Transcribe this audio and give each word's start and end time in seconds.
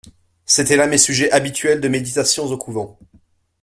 C'étaient 0.47 0.77
là 0.77 0.87
mes 0.87 0.97
sujets 0.97 1.31
habituels 1.31 1.79
de 1.79 1.87
méditations 1.87 2.45
au 2.47 2.57
couvent. 2.57 2.97